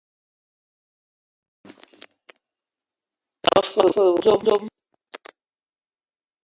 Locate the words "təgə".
3.43-3.63